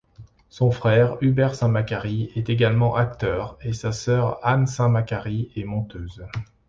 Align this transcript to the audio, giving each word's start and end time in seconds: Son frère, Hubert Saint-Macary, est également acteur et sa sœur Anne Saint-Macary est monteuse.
Son 0.49 0.71
frère, 0.71 1.17
Hubert 1.21 1.53
Saint-Macary, 1.53 2.31
est 2.35 2.49
également 2.49 2.95
acteur 2.95 3.59
et 3.61 3.71
sa 3.73 3.91
sœur 3.91 4.39
Anne 4.43 4.65
Saint-Macary 4.65 5.51
est 5.55 5.63
monteuse. 5.63 6.25